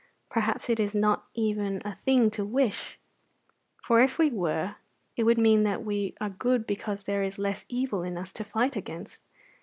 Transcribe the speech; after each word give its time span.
Perhaps 0.31 0.67
it 0.67 0.79
is 0.79 0.95
not 0.95 1.25
even 1.35 1.79
a 1.85 1.93
thing 1.93 2.31
to 2.31 2.43
wish; 2.43 2.97
for 3.83 4.01
if 4.01 4.17
we 4.17 4.31
were, 4.31 4.77
it 5.15 5.25
would 5.25 5.37
mean 5.37 5.61
that 5.61 5.85
we 5.85 6.15
are 6.19 6.29
good 6.31 6.65
because 6.65 7.03
there 7.03 7.21
is 7.21 7.37
less 7.37 7.65
evil 7.69 8.01
in 8.01 8.17
us 8.17 8.33
to 8.33 8.43
fight 8.43 8.75
against. 8.75 9.21